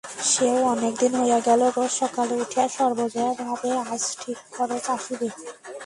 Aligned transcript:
সেও 0.25 0.57
অনেক 0.65 0.93
দিন 0.99 1.11
হইয়া 1.15 1.39
গোল-রোজ 1.39 1.91
সকালে 1.91 2.33
উঠিয়া 2.35 2.65
সর্বজয়া 2.67 3.31
ভাবে 3.41 3.69
আজ 3.85 4.03
ঠিক 4.21 4.37
খরচ 4.51 4.85
আসিবে। 4.89 5.27